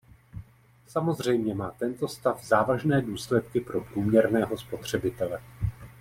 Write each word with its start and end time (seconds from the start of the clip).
Samozřejmě 0.87 1.53
má 1.55 1.71
tento 1.71 2.07
stav 2.07 2.45
závažné 2.45 3.01
důsledky 3.01 3.59
pro 3.59 3.81
průměrného 3.81 4.57
spotřebitele. 4.57 5.41